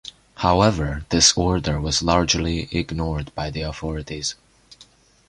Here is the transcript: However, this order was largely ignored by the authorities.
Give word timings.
However, 0.37 1.05
this 1.09 1.37
order 1.37 1.79
was 1.79 2.01
largely 2.01 2.61
ignored 2.75 3.31
by 3.35 3.51
the 3.51 3.61
authorities. 3.61 4.33